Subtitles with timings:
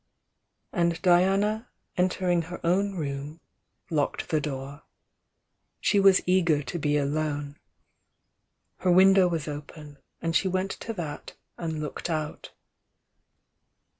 [0.73, 3.39] And Diana entering he jwn room,
[3.91, 4.81] locked the door.
[5.79, 7.59] She was eager to be alone.
[8.79, 12.49] Her window was open, and she went to that and looked out.